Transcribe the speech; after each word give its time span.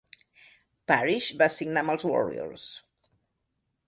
Parish 0.91 1.27
va 1.41 1.49
signar 1.55 1.83
amb 1.83 1.93
els 1.97 2.05
Warriors. 2.13 2.65